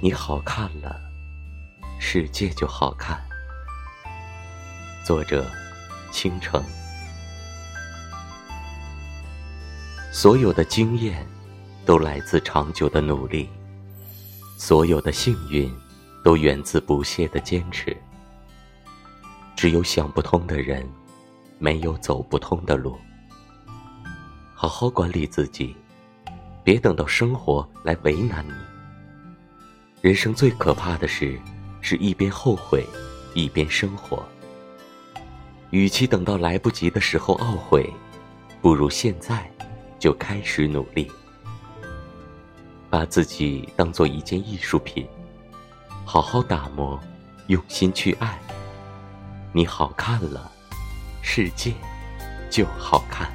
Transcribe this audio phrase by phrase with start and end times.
[0.00, 0.96] 你好看了，
[1.98, 3.20] 世界就好看。
[5.04, 5.44] 作者：
[6.12, 6.62] 倾城。
[10.12, 11.26] 所有的经验
[11.84, 13.48] 都来自长久的努力，
[14.56, 15.68] 所有的幸运
[16.22, 17.96] 都源自不懈的坚持。
[19.56, 20.88] 只有想不通的人，
[21.58, 22.96] 没有走不通的路。
[24.54, 25.74] 好好管理自己，
[26.62, 28.67] 别等到生活来为难你。
[30.00, 31.36] 人生最可怕的事，
[31.80, 32.86] 是一边后悔，
[33.34, 34.24] 一边生活。
[35.70, 37.92] 与其等到来不及的时候懊悔，
[38.62, 39.50] 不如现在
[39.98, 41.10] 就开始努力。
[42.88, 45.04] 把自己当做一件艺术品，
[46.04, 46.98] 好好打磨，
[47.48, 48.38] 用心去爱。
[49.52, 50.50] 你好看了，
[51.22, 51.74] 世界
[52.48, 53.28] 就好看。